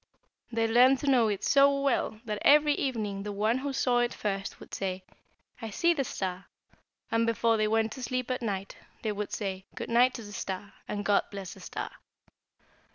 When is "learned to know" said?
0.67-1.27